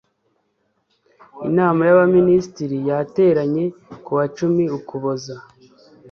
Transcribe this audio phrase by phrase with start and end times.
[1.47, 3.65] inama y abaminisitiri yateranye
[4.03, 5.35] kuwa cumi ukuboza